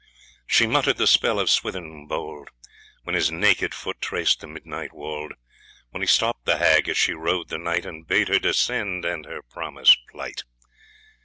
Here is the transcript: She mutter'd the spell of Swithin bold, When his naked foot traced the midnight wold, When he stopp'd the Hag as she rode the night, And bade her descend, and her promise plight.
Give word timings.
She 0.47 0.65
mutter'd 0.65 0.97
the 0.97 1.05
spell 1.05 1.39
of 1.39 1.47
Swithin 1.51 2.07
bold, 2.07 2.49
When 3.03 3.13
his 3.13 3.29
naked 3.31 3.75
foot 3.75 4.01
traced 4.01 4.39
the 4.41 4.47
midnight 4.47 4.93
wold, 4.93 5.33
When 5.91 6.01
he 6.01 6.07
stopp'd 6.07 6.47
the 6.47 6.57
Hag 6.57 6.89
as 6.89 6.97
she 6.97 7.13
rode 7.13 7.49
the 7.49 7.59
night, 7.59 7.85
And 7.85 8.07
bade 8.07 8.29
her 8.29 8.39
descend, 8.39 9.05
and 9.05 9.27
her 9.27 9.43
promise 9.43 9.95
plight. 10.09 10.43